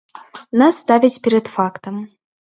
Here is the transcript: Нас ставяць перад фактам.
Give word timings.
Нас 0.61 0.79
ставяць 0.83 1.19
перад 1.27 1.45
фактам. 1.57 2.01